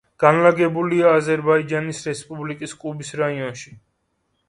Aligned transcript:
განლაგებულია 0.21 1.11
აზერბაიჯანის 1.19 2.01
რესპუბლიკის 2.09 2.77
კუბის 2.83 3.17
რაიონში. 3.25 3.79